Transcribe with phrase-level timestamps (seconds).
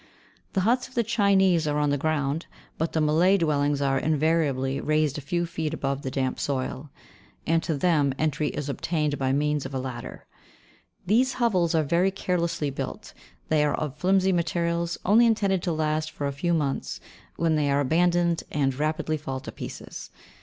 [0.53, 2.47] The huts of the Chinese are on the ground,
[2.79, 6.89] but the Malay dwellings are invariably raised a few feet above the damp soil,
[7.45, 10.25] and to them entry is obtained by means of a ladder.
[11.05, 13.13] These hovels are very carelessly built;
[13.49, 16.99] they are of flimsy materials, only intended to last for a few months,
[17.35, 20.09] when they are abandoned and rapidly fall to pieces.